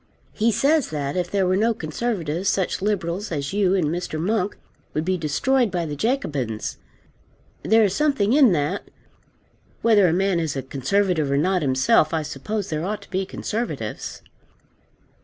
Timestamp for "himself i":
11.61-12.23